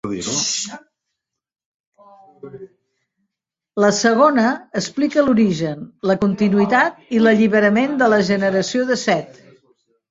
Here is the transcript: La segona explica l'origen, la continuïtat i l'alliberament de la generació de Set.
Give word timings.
La 3.85 3.91
segona 3.99 4.49
explica 4.83 5.27
l'origen, 5.29 5.87
la 6.13 6.17
continuïtat 6.27 7.01
i 7.19 7.25
l'alliberament 7.25 7.99
de 8.03 8.11
la 8.17 8.25
generació 8.35 8.93
de 8.93 9.01
Set. 9.09 9.43